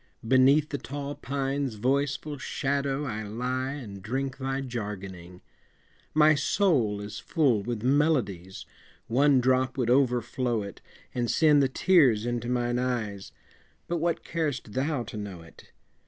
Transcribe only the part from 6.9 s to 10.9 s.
is full with melodies, One drop would overflow it,